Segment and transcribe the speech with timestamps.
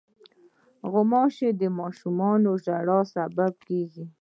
[0.91, 2.31] غوماشې د ماشومو
[2.63, 4.05] ژړا سبب ګرځي.